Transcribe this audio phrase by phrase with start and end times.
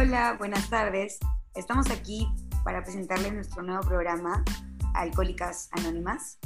[0.00, 1.18] Hola, buenas tardes.
[1.56, 2.28] Estamos aquí
[2.62, 4.44] para presentarles nuestro nuevo programa,
[4.94, 6.38] Alcohólicas Anónimas.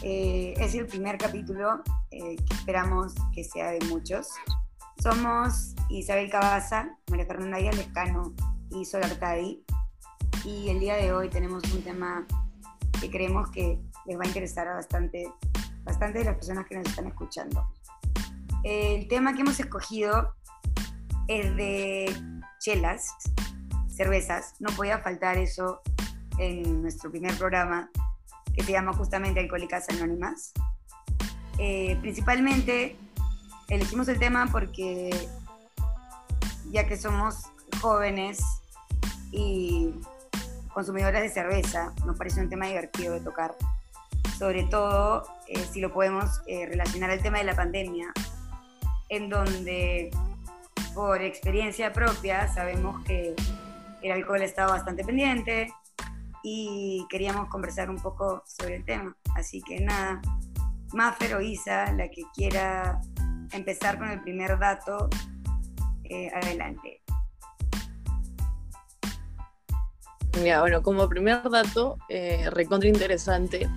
[0.00, 4.28] Eh, es el primer capítulo eh, que esperamos que sea de muchos.
[5.02, 8.32] Somos Isabel Cabaza, María Fernanda Díaz Lescano
[8.70, 9.62] y Sol Artadi.
[10.46, 12.26] Y el día de hoy tenemos un tema
[12.98, 15.30] que creemos que les va a interesar a bastante,
[15.84, 17.62] bastante de las personas que nos están escuchando.
[18.64, 20.34] El tema que hemos escogido
[21.28, 23.14] es de chelas,
[23.88, 24.54] cervezas.
[24.60, 25.82] No podía faltar eso
[26.38, 27.90] en nuestro primer programa
[28.54, 30.52] que se llama justamente Alcohólicas Anónimas.
[31.58, 32.96] Eh, principalmente
[33.68, 35.10] elegimos el tema porque
[36.70, 37.46] ya que somos
[37.80, 38.40] jóvenes
[39.32, 39.94] y
[40.72, 43.54] consumidoras de cerveza, nos parece un tema divertido de tocar.
[44.38, 48.12] Sobre todo eh, si lo podemos eh, relacionar al tema de la pandemia,
[49.08, 50.10] en donde
[50.94, 53.34] por experiencia propia sabemos que
[54.02, 55.72] el alcohol estaba bastante pendiente
[56.42, 59.16] y queríamos conversar un poco sobre el tema.
[59.34, 60.20] Así que nada,
[61.36, 63.00] o Isa, la que quiera
[63.52, 65.08] empezar con el primer dato,
[66.04, 67.02] eh, adelante.
[70.42, 73.68] Ya, bueno, como primer dato, eh, recontra interesante,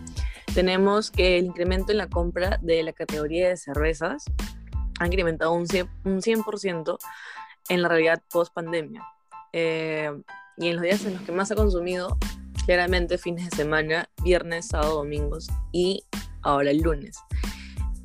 [0.54, 4.26] tenemos que el incremento en la compra de la categoría de cervezas
[5.00, 6.44] ha incrementado un 100%, un 100
[7.70, 9.04] en la realidad post pandemia.
[9.54, 10.12] Eh,
[10.58, 12.18] y en los días en los que más ha consumido,
[12.66, 16.04] claramente fines de semana, viernes, sábado, domingos y
[16.42, 17.18] ahora el lunes.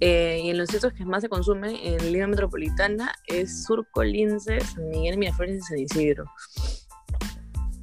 [0.00, 4.60] Eh, y en los sitios que más se consume en Liga Metropolitana es Surco, Lince,
[4.60, 6.24] San Miguel, Miraflores y San Isidro.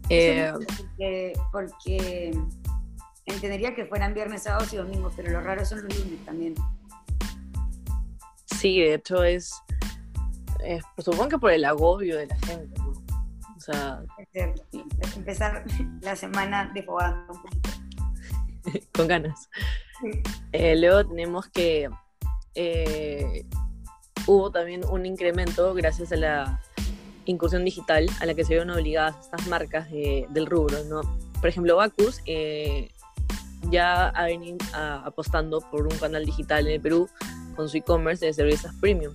[0.10, 0.54] Eh,
[1.52, 2.32] porque,
[3.26, 6.56] entendería que fueran viernes, sábados y domingos, pero lo raro son los lunes también.
[8.60, 9.54] Sí, de hecho es,
[10.64, 12.82] es pues, supongo que por el agobio de la gente,
[13.56, 14.04] O sea...
[15.16, 15.64] Empezar
[16.02, 17.70] la semana desfogando un poquito.
[18.94, 19.50] Con ganas.
[20.52, 21.90] Eh, luego tenemos que
[22.56, 23.46] eh,
[24.28, 26.62] hubo también un incremento gracias a la
[27.26, 31.02] incursión digital a la que se vieron obligadas estas marcas del rubro, ¿no?
[31.40, 32.92] Por ejemplo, Bacus eh,
[33.70, 37.10] ya ha venido apostando por un canal digital en el Perú
[37.56, 39.14] con su e-commerce de cervezas premium,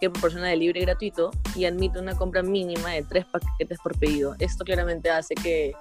[0.00, 3.98] que proporciona de libre y gratuito y admite una compra mínima de tres paquetes por
[3.98, 4.36] pedido.
[4.38, 5.72] Esto claramente hace que,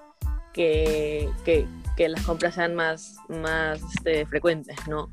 [0.54, 1.30] que,
[1.96, 5.10] que, las compras sean más, más este, frecuentes, ¿no?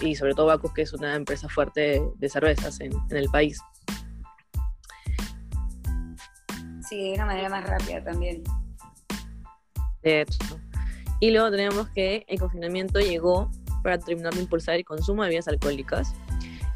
[0.00, 3.58] Y sobre todo Bacus, que es una empresa fuerte de, cervezas en, en el país.
[6.88, 8.44] Sí, de una manera más rápida también.
[10.02, 10.38] De hecho.
[11.18, 13.50] Y luego tenemos que el confinamiento llegó
[13.82, 16.14] para terminar de impulsar el consumo de bebidas alcohólicas,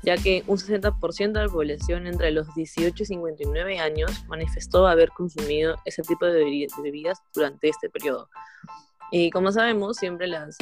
[0.02, 5.10] ya que un 60% de la población entre los 18 y 59 años manifestó haber
[5.10, 8.28] consumido ese tipo de bebidas durante este periodo.
[9.12, 10.56] Y como sabemos, siempre las,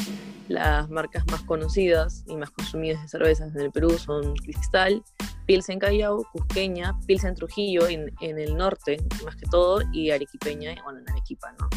[0.49, 5.03] las marcas más conocidas y más consumidas de cervezas en el Perú son Cristal,
[5.45, 11.01] Pilsen Callao, Cusqueña, Pilsen Trujillo en, en, el norte, más que todo, y Arequipeña, bueno,
[11.01, 11.69] en Arequipa, ¿no?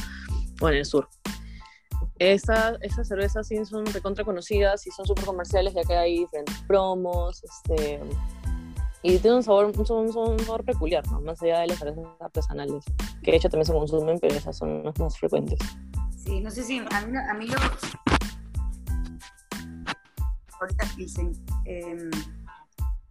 [0.62, 1.10] O en el sur.
[2.22, 2.78] Esas
[3.08, 8.00] cervezas sí son recontra conocidas y son súper comerciales, ya que hay diferentes promos, este,
[9.02, 11.20] y tiene un sabor, un, un, sabor peculiar, ¿no?
[11.22, 12.86] Más allá de las cervezas artesanales,
[13.24, 15.58] que de hecho también se consumen, pero esas son las más frecuentes.
[16.16, 17.58] Sí, no sé si a mí, a mí lo...
[20.60, 21.34] Ahorita dicen,
[21.66, 22.12] eh,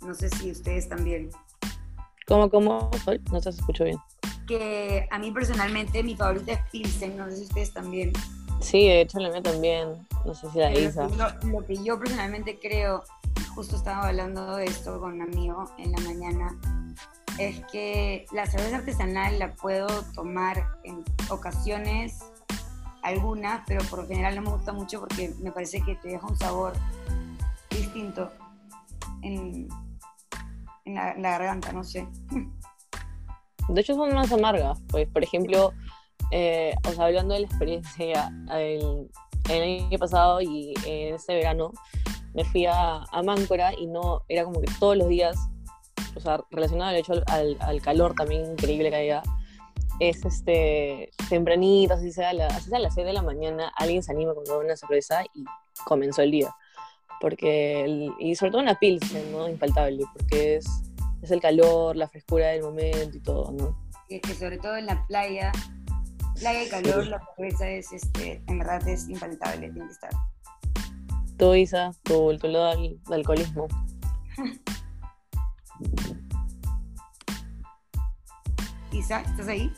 [0.02, 1.30] no sé si ustedes también.
[2.28, 2.92] ¿Cómo, cómo?
[3.32, 3.98] No se escucho bien.
[4.46, 8.12] Que a mí personalmente mi favorita es Pilsen, no sé si ustedes también.
[8.60, 11.08] Sí, de hecho la mía también, no sé si la Isa.
[11.42, 13.02] Lo, que yo personalmente creo,
[13.54, 16.56] justo estaba hablando de esto con un amigo en la mañana,
[17.38, 22.20] es que la cerveza artesanal la puedo tomar en ocasiones
[23.02, 26.26] algunas, pero por lo general no me gusta mucho porque me parece que te deja
[26.26, 26.74] un sabor
[27.70, 28.30] distinto
[29.22, 29.68] en,
[30.84, 32.06] la, garganta, no sé.
[33.68, 35.72] De hecho son más amargas, pues por ejemplo,
[36.30, 39.08] eh, o sea, hablando de la experiencia, el,
[39.48, 41.72] año pasado y en ese verano
[42.34, 45.36] me fui a, a Máncora y no, era como que todos los días,
[46.14, 49.22] o sea, relacionado al hecho al, calor también increíble que había,
[49.98, 54.44] es este, tempranito, así sea, a las 6 de la mañana, alguien se anima con
[54.64, 55.44] una cerveza y
[55.84, 56.54] comenzó el día
[57.20, 59.48] porque y sobre todo una pilsen, ¿no?
[59.48, 60.66] Infaltable, porque es,
[61.22, 63.78] es el calor, la frescura del momento y todo, ¿no?
[64.08, 65.52] Y que sobre todo en la playa,
[66.40, 70.10] playa y calor, la cerveza es, este, en verdad es infaltable, tiene que estar.
[71.36, 73.68] Tú, Isa, tu, tu lado del, alcoholismo.
[78.92, 79.72] Isa, ¿estás ahí?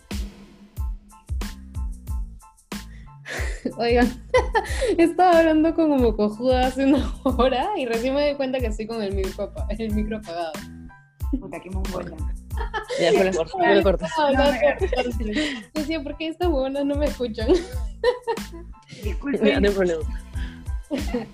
[3.77, 4.09] Oigan,
[4.99, 8.87] estaba hablando con como cojuda hace una hora y recién me di cuenta que estoy
[8.87, 10.53] con el micro, el micro apagado.
[13.01, 14.07] Ya la corta, fue la corta.
[14.07, 15.71] Estaba hablando bastante.
[15.75, 17.49] Decía, ¿por qué estas huevonas no me escuchan?
[17.49, 19.63] Ya, Disculpen.
[19.63, 20.03] no hay problema.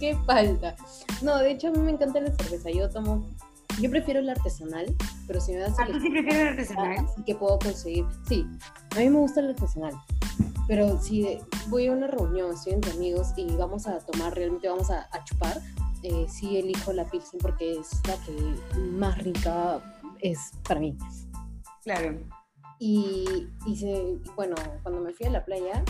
[0.00, 0.74] ¿Qué falta?
[1.22, 2.70] No, de hecho a mí me encanta la cerveza.
[2.70, 3.24] Yo tomo,
[3.80, 4.86] yo prefiero la artesanal,
[5.26, 7.06] pero si me das ¿Ah, tú sí prefieres el artesanal?
[7.06, 8.04] así que puedo conseguir.
[8.28, 8.44] Sí,
[8.96, 9.94] a mí me gusta el artesanal.
[10.66, 11.38] Pero si
[11.68, 15.24] voy a una reunión, estoy entre amigos y vamos a tomar, realmente vamos a, a
[15.24, 15.60] chupar,
[16.02, 19.80] eh, sí elijo la Pilsen porque es la que más rica
[20.20, 20.96] es para mí.
[21.84, 22.18] Claro.
[22.78, 25.84] Y, y se- bueno, cuando me fui a la playa,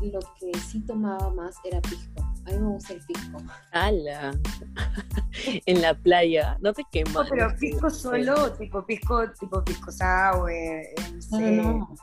[0.00, 2.22] lo que sí tomaba más era pisco.
[2.46, 3.38] A mí me gusta el pisco.
[3.72, 4.38] ¡Hala!
[5.66, 7.26] en la playa, no te No, quemas.
[7.28, 11.50] pero pisco solo, tipo pisco, tipo pisco sour, eh, no No, sé.
[11.56, 11.94] no, no.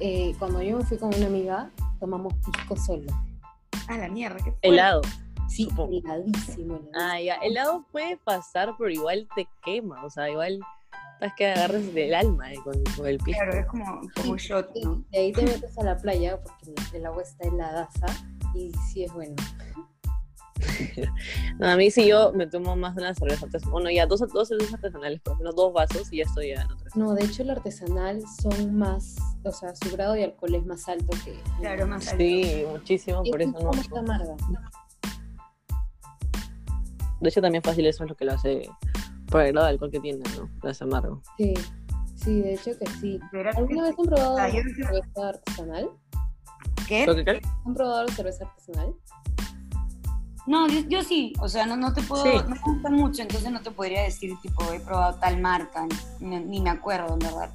[0.00, 3.06] Eh, cuando yo me fui con una amiga, tomamos pisco solo.
[3.88, 4.68] Ah, la mierda, qué fuerte.
[4.68, 5.02] Helado.
[5.48, 5.92] Sí, Supongo.
[5.98, 6.90] heladísimo, heladísimo.
[6.94, 7.34] Ah, ya.
[7.36, 10.04] Helado puede pasar, pero igual te quema.
[10.04, 10.60] O sea, igual
[11.14, 13.42] estás que agarres del alma eh, con, con el pisco.
[13.42, 15.04] Claro, es como, como un shot, Y ¿no?
[15.10, 18.06] de ahí te metes a la playa porque el- agua está heladaza
[18.54, 19.36] y sí es bueno.
[21.58, 23.72] No, a mí sí yo me tomo más de una cerveza artesanal.
[23.72, 26.62] Bueno, ya dos, dos cervezas artesanales, por lo menos dos vasos y ya estoy ya
[26.62, 26.88] en otra.
[26.94, 30.88] No, de hecho el artesanal son más, o sea, su grado de alcohol es más
[30.88, 31.38] alto que...
[31.60, 32.18] Claro, más alto.
[32.18, 33.70] Sí, muchísimo, Es por eso no.
[33.72, 34.36] más amarga.
[37.22, 38.68] De hecho, también fácil eso es lo que lo hace
[39.28, 40.50] por el grado de alcohol que tiene, ¿no?
[40.60, 41.22] Lo hace amargo.
[41.38, 41.54] Sí,
[42.16, 43.20] sí, de hecho que sí.
[43.56, 45.90] ¿Alguna vez han probado la cerveza artesanal?
[46.88, 47.06] ¿Qué?
[47.64, 48.94] ¿Han probado la cerveza artesanal?
[50.48, 52.30] No, yo, yo sí, o sea, no, no te puedo, Sí.
[52.48, 55.86] no me gusta mucho, entonces no te podría decir, tipo, he probado tal marca,
[56.18, 57.50] ni, ni me acuerdo, en verdad.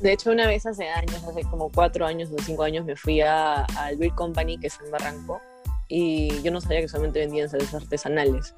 [0.00, 3.20] De hecho, una vez hace años, hace como cuatro años o cinco años, me fui
[3.20, 5.42] a, al Beer Company, que es en Barranco,
[5.88, 8.54] y yo no sabía que solamente vendían cervezas artesanales.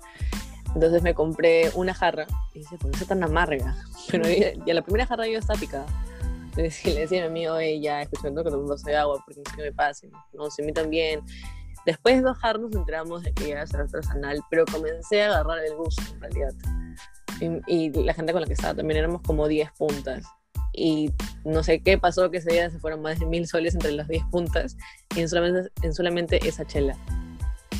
[0.74, 3.76] Entonces me compré una jarra y dice, ¿por qué es tan amarga?
[4.10, 5.86] Pero ya, la primera jarra yo estaba picada.
[6.50, 9.22] Entonces le decía a mi amigo, "Ey, ya, escuchando que tomé un vaso de agua,
[9.24, 10.10] porque no sé qué me pase.
[10.32, 11.22] No, se me también.
[11.86, 15.76] Después de jarras nos enteramos de que ya era artesanal, pero comencé a agarrar el
[15.76, 16.52] gusto en realidad.
[17.40, 20.24] Y, y la gente con la que estaba también éramos como 10 puntas.
[20.72, 21.12] Y
[21.44, 24.08] no sé qué pasó que ese día se fueron más de mil soles entre las
[24.08, 24.76] 10 puntas
[25.16, 26.96] y en solamente, en solamente esa chela.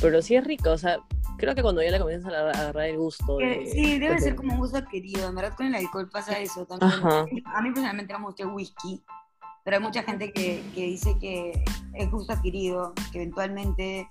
[0.01, 0.97] Pero sí es rica, o sea,
[1.37, 3.37] creo que cuando ya le comienzas a agarrar, el gusto.
[3.37, 6.39] De- sí, debe de- ser como un gusto adquirido, en verdad con el alcohol pasa
[6.39, 6.91] eso también.
[6.91, 7.25] Ajá.
[7.55, 9.03] A mí personalmente no me gusta el whisky,
[9.63, 11.63] pero hay mucha gente que, que dice que
[11.93, 14.09] es gusto adquirido, que eventualmente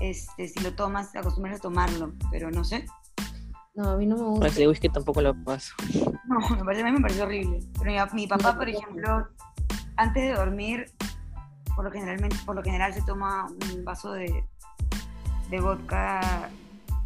[0.00, 2.86] este, si lo tomas te acostumbras a tomarlo, pero no sé.
[3.74, 4.46] No, a mí no me gusta.
[4.60, 5.74] El whisky tampoco lo paso.
[6.26, 7.60] No, me parece, a mí me pareció horrible.
[7.78, 9.28] Pero mi, mi papá, por ejemplo,
[9.96, 10.86] antes de dormir,
[11.76, 14.44] por lo, generalmente, por lo general se toma un vaso de,
[15.50, 16.48] de vodka.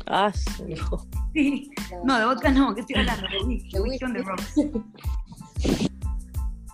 [0.07, 0.33] Ah,
[0.69, 1.07] no.
[1.33, 1.71] Sí,
[2.05, 3.27] no, de vodka no, ¿qué estoy hablando?
[3.29, 4.55] De whisky, De whisky on the rocks.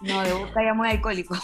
[0.02, 1.34] No, de vodka ya muy alcohólico.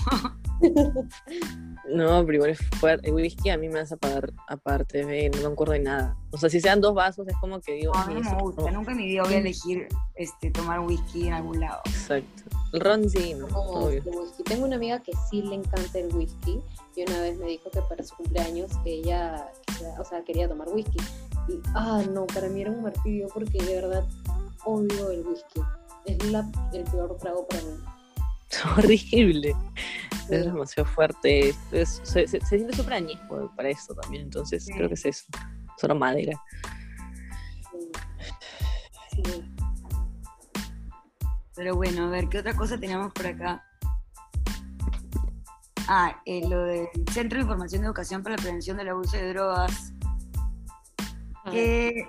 [1.89, 3.09] No, pero igual es fuerte.
[3.09, 6.17] El whisky a mí me hace apagar aparte, ve, no me acuerdo de nada.
[6.33, 7.93] O sea, si sean dos vasos, es como que digo.
[7.95, 8.71] No, a mí no "Ni me gusta, no".
[8.79, 11.81] nunca en mi vida voy a elegir este, tomar whisky en algún lado.
[11.85, 12.43] Exacto.
[12.73, 14.03] El ron sí, no, obvio.
[14.05, 14.43] whisky.
[14.43, 16.61] Tengo una amiga que sí le encanta el whisky
[16.97, 19.47] y una vez me dijo que para su cumpleaños que ella,
[19.99, 20.99] o sea, quería tomar whisky.
[21.49, 24.05] Y, ah, no, para mí era un martirio porque de verdad
[24.65, 25.61] odio el whisky.
[26.07, 27.71] Es la- el peor trago para mí.
[28.51, 29.55] Es horrible.
[30.31, 31.51] Es demasiado fuerte.
[31.73, 34.73] Es- se, se- se siente súper añejo para esto también, entonces Sí.
[34.73, 35.25] creo que es eso.
[35.79, 36.41] Solo madera.
[39.11, 39.23] Sí.
[39.25, 39.45] Sí.
[41.55, 43.65] Pero bueno, a ver, ¿qué otra cosa teníamos por acá?
[45.89, 49.33] Ah, eh, lo del Centro de Información de Educación para la Prevención del Abuso de
[49.33, 49.93] Drogas,
[51.45, 52.09] Ah, que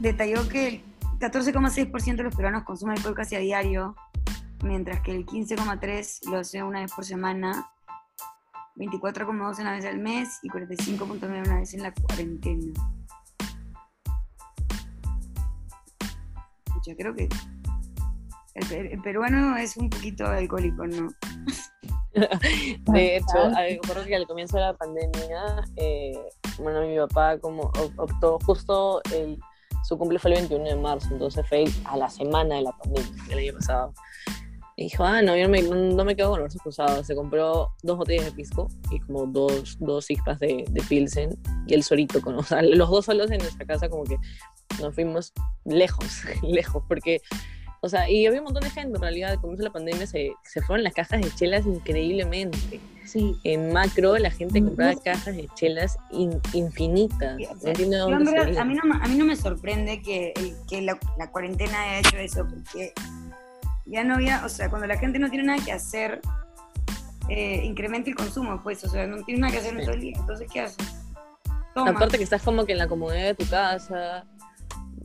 [0.00, 0.82] detalló que el
[1.18, 3.96] 14,6% de los peruanos consumen alcohol casi a diario,
[4.62, 7.68] mientras que el 15,3% lo hace una vez por semana,
[8.76, 12.72] 24,2% una vez al mes y 45,9% una vez en la cuarentena.
[16.86, 17.28] Yo creo que
[18.54, 21.08] el, pe- el peruano es un poquito alcohólico, ¿no?
[22.12, 23.38] De hecho,
[23.82, 26.18] acuerdo que al comienzo de la pandemia, eh,
[26.58, 29.38] bueno, mi papá como op- optó justo el,
[29.84, 33.24] su cumple fue el 21 de marzo, entonces fue a la semana de la pandemia
[33.28, 33.94] del año pasado.
[34.76, 37.06] Y dijo, ah, no, yo no me, no me quedo con los brazos cruzados.
[37.06, 41.36] Se compró dos botellas de pisco y como dos, dos ispas de, de Pilsen
[41.66, 44.16] y el solito, con, o sea, los dos solos en nuestra casa como que
[44.80, 45.32] nos fuimos
[45.64, 47.20] lejos, lejos, porque
[47.84, 50.62] O sea, y había un montón de gente, en realidad, comenzó la pandemia, se, se
[50.62, 52.80] fueron las cajas de chelas increíblemente.
[53.04, 53.36] Sí.
[53.44, 57.36] En macro, la gente Mm, compraba no cajas de chelas in- infinitas.
[57.36, 60.00] Sí, o sea, de yo en verdad, a, mí no, a mí no me sorprende
[60.00, 60.32] que,
[60.68, 62.92] que la, la cuarentena haya hecho eso, porque
[63.92, 66.20] ya no había, o sea, cuando la gente no tiene nada que hacer,
[67.28, 70.00] eh, incrementa el consumo, pues, o sea, no tiene nada que hacer en todo el
[70.00, 70.96] día, entonces, ¿qué haces?
[71.74, 71.90] Toma.
[71.90, 74.24] Aparte que estás como que en la comodidad de tu casa,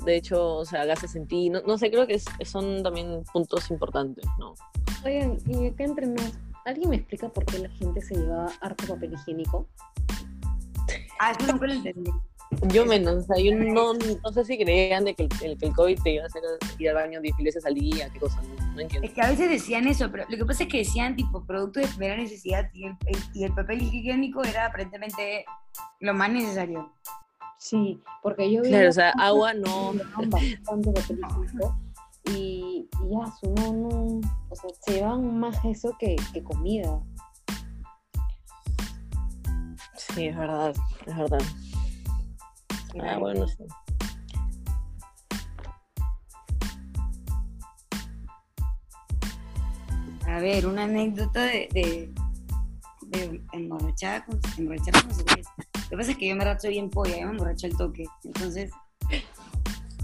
[0.05, 3.23] de hecho, o sea, gastas en ti, no, no sé, creo que es- son también
[3.33, 4.53] puntos importantes, ¿no?
[5.05, 6.33] Oigan, y acá entre nos,
[6.65, 9.67] ¿alguien me explica por qué la gente se llevaba harto papel higiénico?
[11.19, 12.11] Ah, eso nunca lo entendí.
[12.69, 15.65] Yo menos, o sea, yo no, no sé si creían de que el, el- que
[15.67, 16.41] el COVID te iba a hacer
[16.79, 19.05] ir al baño 10 veces al día, qué cosa, no, no entiendo.
[19.07, 21.81] Es que a veces decían eso, pero lo que pasa es que decían tipo producto
[21.81, 25.45] de primera necesidad y el, el- y el papel higiénico era aparentemente
[25.99, 26.91] lo más necesario.
[27.59, 29.93] Sí, porque yo vi Claro, o sea, agua no,
[30.27, 31.77] bastante papel higiénico
[32.33, 36.99] y, y ya, su no, no, o sea, se llevaban más eso que, que comida.
[39.97, 40.73] sí, es verdad,
[41.05, 41.39] es verdad.
[43.01, 43.65] Ah, bueno, no sé.
[50.27, 52.13] A ver, una anécdota de, de,
[53.07, 55.51] de emborrachada con, emborrachada con cerveza.
[55.57, 58.05] Lo que pasa es que yo me racho bien polla, yo me emborracho al toque.
[58.23, 58.71] Entonces,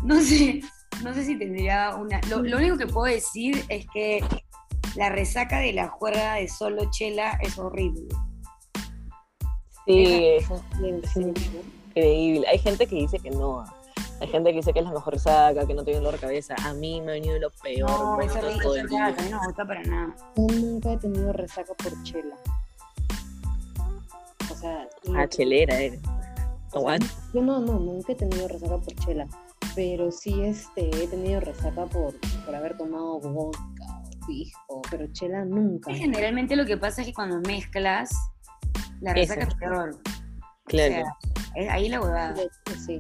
[0.04, 0.62] no sé,
[1.04, 2.22] no sé si tendría una.
[2.30, 4.24] Lo, lo único que puedo decir es que
[4.96, 8.08] la resaca de la juerga de solo chela es horrible.
[9.86, 10.46] Sí, es
[11.14, 11.34] sí.
[11.96, 12.48] Increíble.
[12.48, 13.64] Hay gente que dice que no.
[14.22, 16.56] Hay gente que dice que es la mejor saca, que no tiene dolor de cabeza.
[16.64, 17.90] A mí me ha venido lo peor.
[17.90, 18.64] No, es vómitos horrible.
[18.64, 19.18] todo o el sea, día.
[19.18, 20.16] a mí no me gusta para nada.
[20.38, 22.36] Yo nunca he tenido resaca por chela.
[24.52, 26.00] O sea, Ah, chelera eres.
[26.00, 27.08] o sea, Aguanta.
[27.34, 29.28] yo no, no, nunca he tenido resaca por chela,
[29.76, 32.14] pero sí este, he tenido resaca por,
[32.46, 33.62] por haber tomado vodka
[34.22, 35.94] o pisco, pero chela nunca.
[35.94, 38.12] Generalmente lo que pasa es que cuando mezclas,
[39.02, 39.98] la resaca es peor.
[40.66, 40.94] Claro.
[40.94, 41.18] O sea,
[41.56, 42.36] es ahí la huevada.
[42.86, 43.00] Sí.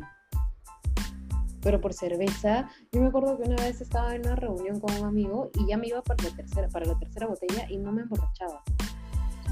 [1.61, 5.05] Pero por cerveza, yo me acuerdo que una vez estaba en una reunión con un
[5.05, 8.01] amigo y ya me iba para la tercera, para la tercera botella y no me
[8.01, 8.61] emborrachaba.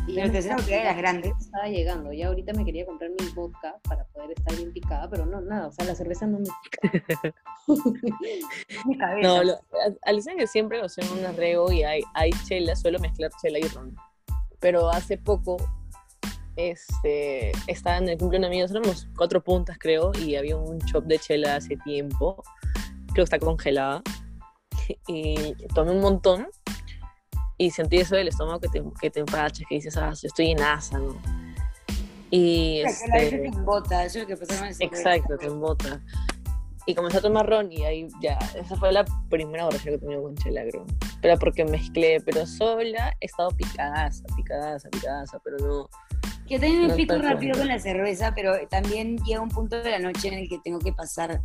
[0.08, 1.34] Y me tercera botella de las grandes.
[1.40, 5.26] Estaba llegando, ya ahorita me quería comprar mi vodka para poder estar bien picada, pero
[5.26, 7.34] no, nada, o sea, la cerveza no me pica.
[8.86, 9.28] Mi cabeza.
[9.28, 9.54] No, lo,
[10.02, 13.60] Alicia que siempre o sea, en un arreo y hay, hay chela, suelo mezclar chela
[13.60, 13.96] y ron.
[14.60, 15.58] Pero hace poco
[16.56, 21.06] este, estaba en el cumpleaños de amigos, éramos cuatro puntas creo, y había un shop
[21.06, 22.44] de chela hace tiempo,
[23.08, 24.02] creo que está congelada,
[25.08, 26.48] y tomé un montón
[27.62, 30.50] y sentí eso del estómago que te, que te empachas, que dices, ah, yo estoy
[30.50, 31.16] en asa, ¿no?
[32.32, 34.68] Y La que este, te bota, eso es lo que pasa con.
[34.80, 36.02] Exacto, te embota.
[36.88, 40.00] Y comencé a tomar ron y ahí ya, esa fue la primera borrachera que he
[40.00, 40.88] tenido con chela, creo.
[41.22, 45.90] Pero porque mezclé, pero sola he estado picadaza, picadaza, picadaza, pero no.
[46.52, 49.90] Yo también me No pico rápido con la cerveza, pero también llega un punto de
[49.90, 51.40] la noche en el que tengo que pasar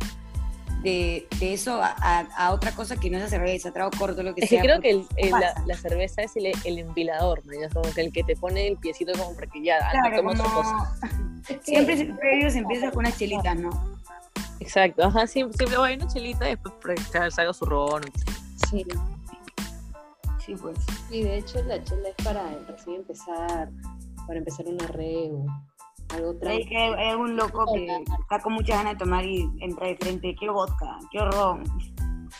[0.83, 4.21] de, de eso a, a- a otra cosa que no es la cerveza, trago corto,
[4.21, 4.63] lo que Es que sea.
[4.63, 7.53] creo que el- el- la, la cerveza es el, el empilador, ¿no?
[7.53, 10.17] Es como que el que te pone el piecito como para que ya, ah, Claro,
[10.17, 10.95] toma otra como- cosa.
[11.63, 13.69] Siempre, siempre ellos empiezan con unas chelitas, ¿no?
[14.59, 18.01] Exacto, ajá, siempre, siempre voy a una chelita y después salgo su ron.
[18.69, 18.85] Sí,
[20.45, 20.77] Sí, pues.
[21.09, 23.69] y de hecho la chela es para recién empezar,
[24.27, 25.45] para empezar un arreo,
[26.09, 26.69] algo Hay, tranquilo.
[26.69, 27.87] que- hay algún loco que
[28.21, 31.63] está con muchas ganas de tomar y entra de frente, quiero vodka, quiero ron.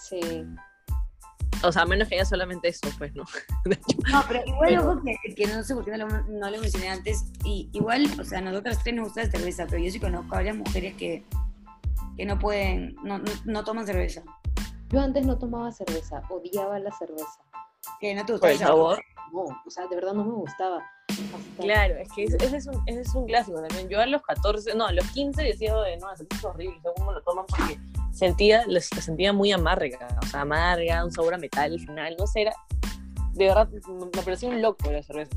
[0.02, 0.20] Sí,
[1.64, 3.24] O sea, a menos que haya solamente eso, pues, ¿no?
[4.12, 6.60] No, pero igual Pero- ojo que, que no sé por qué no lo, no lo
[6.62, 7.26] mencioné antes.
[7.44, 10.38] Y igual, o sea, nosotras tres nos gusta la cerveza, pero yo sí conozco a
[10.38, 11.26] varias mujeres que,
[12.16, 14.22] que no pueden, no, no, no toman cerveza.
[14.90, 17.40] yo antes no tomaba cerveza, odiaba la cerveza.
[18.00, 19.00] Que no te gusta Por el sabor.
[19.34, 20.86] No, o sea, de verdad no me gustaba.
[21.60, 23.90] Claro, es que ese es, un, ese es un clásico también.
[23.90, 27.08] Yo a los 14, no, a los 15 decía, de, no, eso es horrible, según
[27.08, 27.80] me lo toman porque
[28.12, 32.28] sentía, lo sentía muy amarga, o sea, amarga, un sabor a metal al final, no
[32.28, 32.54] sé, era,
[33.34, 35.36] de verdad, me parecía un loco la cerveza.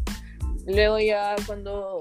[0.67, 2.01] Luego ya cuando,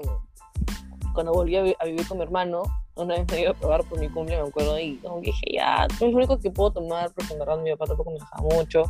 [1.14, 2.62] cuando volví a, vi- a vivir con mi hermano,
[2.96, 6.00] una vez me dio a probar por mi cumple, me acuerdo, y dije, ya, es
[6.00, 8.82] lo único que puedo tomar, porque en verdad mi papá tampoco me dejaba mucho.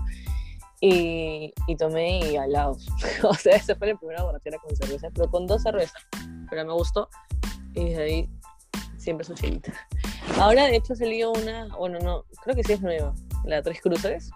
[0.80, 2.87] Y, y tomé y alados.
[3.22, 6.02] o sea, esa fue la primera borrachera con cerveza, pero con dos cervezas.
[6.49, 7.08] Pero me gustó.
[7.75, 8.30] Y desde ahí
[8.96, 9.72] siempre su chelita.
[10.38, 14.30] Ahora, de hecho, salió una, bueno, no, creo que sí es nueva, la Tres Cruces.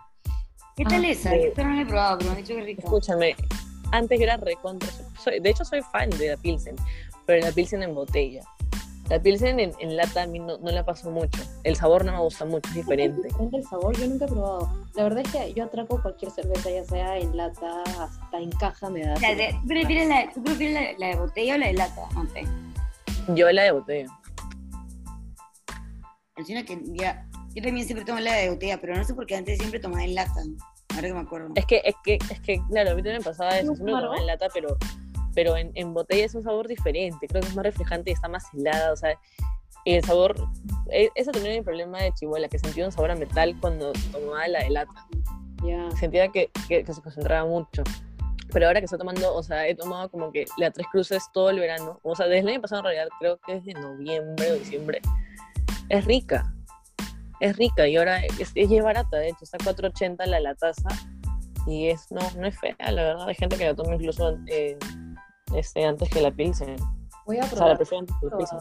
[0.76, 1.30] ¿Qué tal Ah, esa?
[1.30, 1.36] sí.
[1.36, 2.82] Yo esta no la he probado, pero me han dicho que es rica.
[2.84, 3.36] Escúchame,
[3.92, 4.88] antes yo era recontra.
[5.40, 6.76] de hecho, soy fan de la Pilsen,
[7.26, 8.42] pero la Pilsen en botella.
[9.11, 11.42] La Pilsen en, en lata a mí no, no la paso mucho.
[11.62, 13.20] El sabor no me gusta mucho, es diferente.
[13.28, 14.70] Es diferente el sabor, yo nunca he probado.
[14.94, 18.88] La verdad es que yo atraco cualquier cerveza, ya sea en lata, hasta en caja
[18.88, 19.14] me da.
[19.20, 22.02] La de- ¿Tú prefieres, la, tú prefieres la, la de botella o la de lata?
[22.14, 22.42] No sé.
[23.34, 24.08] Yo la de botella.
[26.37, 27.28] Alucina que ya.
[27.54, 30.02] Yo también siempre tomo la de botella, pero no sé por qué antes siempre tomaba
[30.04, 30.40] en lata.
[30.94, 31.49] Ahora que me acuerdo.
[31.54, 33.92] Es que, es que, es que, claro, a mí también me pasaba eso, ¿No siempre
[33.94, 34.76] lo tomaba en lata, pero,
[35.35, 38.29] pero en, en botella es un sabor diferente, creo que es más refrescante y está
[38.29, 39.19] más helada, o sea,
[39.85, 40.35] el sabor,
[40.91, 43.93] e- ese también era mi problema de chihuahua, que sentía un sabor a metal cuando
[44.12, 45.07] tomaba la de lata,
[45.67, 45.91] Ya.
[45.99, 47.83] sentía que, que, que se concentraba mucho.
[48.53, 51.50] Pero ahora que estoy tomando, o sea, he tomado como que la Tres Cruces todo
[51.50, 54.53] el verano, o sea, desde el año pasado en realidad, creo que es de noviembre
[54.53, 55.00] o diciembre,
[55.88, 56.55] es rica,
[57.41, 60.88] es rica y ahora es, es, es barata, de hecho, está 4.80 la, la taza
[61.67, 64.79] y es, no, no es fea, la verdad, hay gente que la toma incluso eh,
[65.54, 66.76] este, antes que la Pilsen,
[67.26, 67.76] Voy a o sea, la probar.
[67.78, 68.58] prefiero antes que la Pilsen.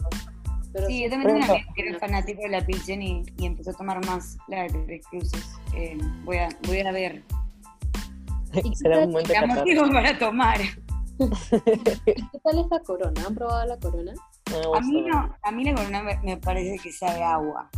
[0.74, 1.54] Pero Sí, yo también tengo un Pronto.
[1.54, 4.70] amigo que era fanático de la Pilsen y, y empezó a tomar más la de
[4.70, 5.46] Tres Cruces.
[5.76, 7.24] Eh, voy, a, voy a ver.
[8.64, 10.58] ¿Y Será un buen motivo para tomar.
[11.20, 13.24] ¿Qué tal es la corona?
[13.28, 14.14] ¿Han probado la corona?
[14.52, 17.70] No A mí, no, a mí la corona me, me parece que sabe agua.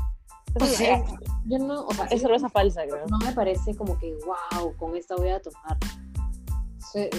[0.60, 1.04] O sea, es-
[1.46, 3.06] Yo no, o sea, es cerveza falsa, creo.
[3.10, 5.78] no me parece como que, wow, con esta voy a tomar.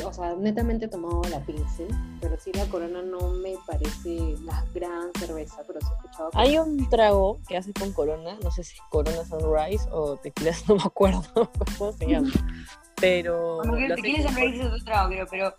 [0.06, 1.88] O sea, netamente he tomado la Pilsen,
[2.20, 6.38] pero sí la Corona no me parece la gran cerveza, pero sí he escuchado que
[6.38, 10.52] Hay un trago que hace con Corona, no sé si es Corona Sunrise o Tequila,
[10.68, 11.22] no me acuerdo
[11.78, 12.30] cómo se llama.
[12.98, 13.58] Pero.
[13.60, 15.54] como que lo el hace tequila sunrise es otro trago, creo, pero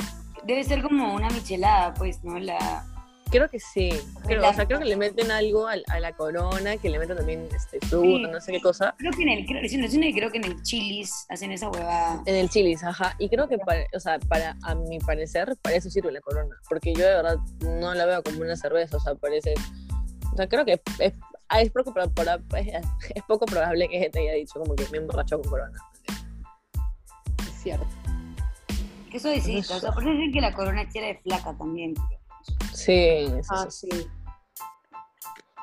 [0.46, 2.40] debe ser como una michelada, pues, ¿no?
[2.40, 2.86] La...
[3.30, 3.90] Creo que sí.
[4.26, 7.18] Creo, o sea, creo que le meten algo al- a, la Corona, que le meten
[7.18, 8.32] también este, fruta, Sí.
[8.32, 8.96] no sé qué cosa.
[8.98, 9.62] Creo que en el, creo,
[10.14, 12.22] creo que en el chilis hacen esa huevada.
[12.26, 13.16] En el chilis, ajá.
[13.20, 16.56] Y creo que, para, o sea, para, a mi parecer, para eso sirve la Corona.
[16.70, 19.54] Porque yo de verdad no la veo como una cerveza, o sea, parece.
[20.34, 21.14] O sea, creo que es,
[21.50, 21.94] ah, es, poco,
[22.56, 22.68] es,
[23.16, 25.78] es poco probable que te haya dicho como que me emborrachó con Corona.
[27.40, 27.86] es cierto.
[29.12, 31.94] Que eso decís, o sea, por eso dicen que la corona chera de flaca también.
[32.88, 33.90] Sí, sí, Ah, sí.
[33.92, 34.08] sí.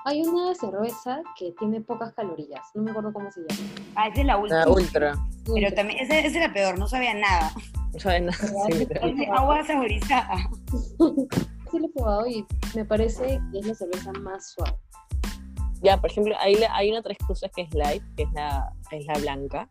[0.05, 3.71] Hay una cerveza que tiene pocas calorías, no me acuerdo cómo se llama.
[3.97, 4.61] Ah, esa es la última.
[4.61, 5.15] La ultra.
[5.55, 7.51] Pero también, esa, esa era peor, no sabía nada.
[7.95, 8.37] No sabe nada.
[8.69, 8.87] Sí,
[9.33, 10.37] agua saborizada.
[11.71, 14.77] Sí lo he probado y me parece que es la cerveza más suave.
[15.83, 18.71] Ya, por ejemplo, hay, la- hay una tres cruces que es light, que es la,
[18.93, 19.69] es la blanca,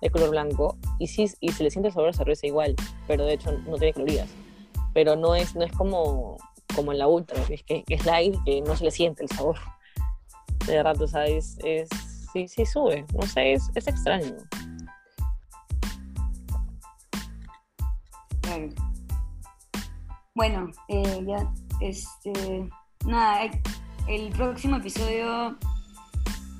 [0.00, 2.74] de color blanco, y sí, y se le siente el sabor a cerveza igual,
[3.06, 4.28] pero de hecho no tiene calorías.
[4.92, 6.36] Pero no es, no es como,
[6.76, 9.30] como en la ultra, es que, que es light, que no se le siente el
[9.30, 9.58] sabor.
[10.66, 11.88] De verdad, o sea, es, es
[12.32, 14.36] sí, sí sube, no sé, es, es extraño.
[20.34, 22.68] Bueno, eh, ya, este,
[23.06, 23.62] nada, eh,
[24.06, 25.56] el próximo episodio,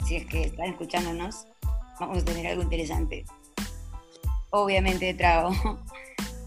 [0.07, 1.47] si es que están escuchándonos,
[2.01, 3.25] vamos a tener algo interesante.
[4.51, 5.51] Obviamente de trago,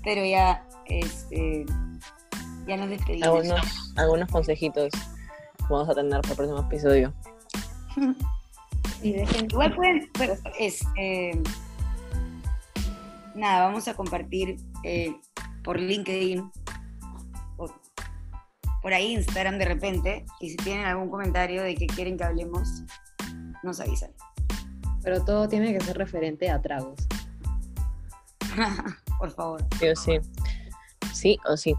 [0.03, 1.65] pero ya, este,
[2.69, 3.27] ya nos despedimos.
[3.27, 4.91] Algunos, algunos consejitos
[5.69, 7.13] vamos a tener para el próximo episodio.
[9.01, 11.41] Y dejen Igual pueden, pues, este,
[13.33, 15.15] nada, vamos a compartir eh,
[15.63, 16.51] por LinkedIn,
[17.55, 17.71] por,
[18.81, 22.83] por ahí Instagram de repente, y si tienen algún comentario de que quieren que hablemos,
[23.63, 24.11] nos avisan.
[25.01, 26.99] pero todo tiene que ser referente a tragos.
[29.17, 29.65] por favor.
[29.79, 30.19] Sí o sí.
[31.13, 31.73] Sí o sí.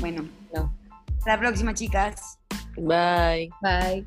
[0.00, 0.72] Bueno, No.
[1.18, 2.38] hasta la próxima, chicas.
[2.76, 3.50] Bye.
[3.62, 4.06] Bye.